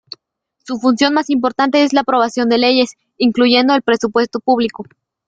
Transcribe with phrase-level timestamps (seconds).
[0.65, 4.83] Su función más importante es la aprobación de leyes, incluyendo el presupuesto público.